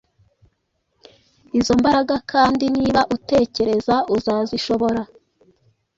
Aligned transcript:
izo 1.59 1.73
mbaraga 1.79 2.15
kandiniba 2.29 3.01
utekereza 3.15 3.95
uzazishobora 4.15 5.01